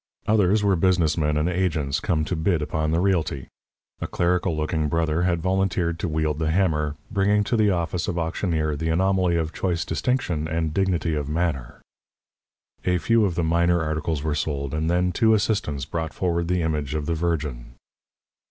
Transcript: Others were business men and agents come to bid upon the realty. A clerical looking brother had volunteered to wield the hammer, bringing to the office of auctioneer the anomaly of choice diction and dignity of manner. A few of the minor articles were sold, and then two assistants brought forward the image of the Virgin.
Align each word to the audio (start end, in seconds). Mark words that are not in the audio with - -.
Others 0.25 0.63
were 0.63 0.75
business 0.75 1.15
men 1.15 1.37
and 1.37 1.47
agents 1.47 1.99
come 1.99 2.25
to 2.25 2.35
bid 2.35 2.63
upon 2.63 2.89
the 2.89 2.99
realty. 2.99 3.49
A 3.99 4.07
clerical 4.07 4.57
looking 4.57 4.87
brother 4.89 5.21
had 5.21 5.43
volunteered 5.43 5.99
to 5.99 6.07
wield 6.07 6.39
the 6.39 6.49
hammer, 6.49 6.95
bringing 7.11 7.43
to 7.43 7.55
the 7.55 7.69
office 7.69 8.07
of 8.07 8.17
auctioneer 8.17 8.75
the 8.75 8.89
anomaly 8.89 9.35
of 9.35 9.53
choice 9.53 9.85
diction 9.85 10.47
and 10.47 10.73
dignity 10.73 11.13
of 11.13 11.29
manner. 11.29 11.83
A 12.83 12.97
few 12.97 13.25
of 13.25 13.35
the 13.35 13.43
minor 13.43 13.79
articles 13.83 14.23
were 14.23 14.33
sold, 14.33 14.73
and 14.73 14.89
then 14.89 15.11
two 15.11 15.35
assistants 15.35 15.85
brought 15.85 16.15
forward 16.15 16.47
the 16.47 16.63
image 16.63 16.95
of 16.95 17.05
the 17.05 17.13
Virgin. 17.13 17.75